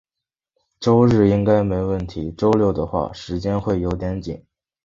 [0.79, 4.43] 周日应该没问题，周六的话，时间会有点紧。